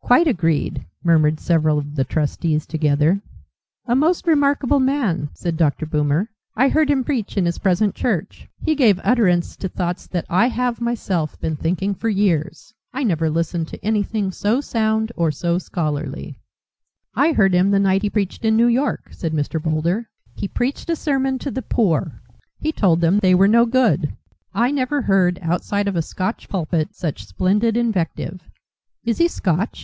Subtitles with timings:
[0.00, 3.20] "Quite agreed," murmured several trustees together.
[3.86, 5.86] "A most remarkable man," said Dr.
[5.86, 6.28] Boomer.
[6.54, 8.46] "I heard him preach in his present church.
[8.62, 12.74] He gave utterance to thoughts that I have myself been thinking for years.
[12.92, 16.38] I never listened to anything so sound or so scholarly."
[17.16, 19.60] "I heard him the night he preached in New York," said Mr.
[19.60, 20.10] Boulder.
[20.34, 22.20] "He preached a sermon to the poor.
[22.60, 24.14] He told them they were no good.
[24.52, 28.42] I never heard, outside of a Scotch pulpit, such splendid invective."
[29.02, 29.70] "Is he Scotch?"